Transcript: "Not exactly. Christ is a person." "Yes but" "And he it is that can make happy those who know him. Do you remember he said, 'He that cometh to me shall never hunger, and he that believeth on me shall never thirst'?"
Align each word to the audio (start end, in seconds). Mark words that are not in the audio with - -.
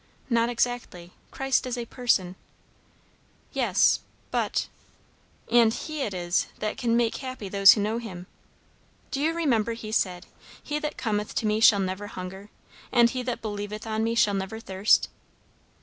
"Not 0.31 0.49
exactly. 0.49 1.11
Christ 1.29 1.67
is 1.67 1.77
a 1.77 1.85
person." 1.85 2.35
"Yes 3.53 3.99
but" 4.31 4.67
"And 5.51 5.71
he 5.71 6.01
it 6.01 6.15
is 6.15 6.47
that 6.57 6.75
can 6.75 6.97
make 6.97 7.17
happy 7.17 7.49
those 7.49 7.73
who 7.73 7.81
know 7.81 7.99
him. 7.99 8.25
Do 9.11 9.21
you 9.21 9.31
remember 9.31 9.73
he 9.73 9.91
said, 9.91 10.25
'He 10.63 10.79
that 10.79 10.97
cometh 10.97 11.35
to 11.35 11.45
me 11.45 11.59
shall 11.59 11.77
never 11.79 12.07
hunger, 12.07 12.49
and 12.91 13.11
he 13.11 13.21
that 13.21 13.43
believeth 13.43 13.85
on 13.85 14.03
me 14.03 14.15
shall 14.15 14.33
never 14.33 14.59
thirst'?" 14.59 15.07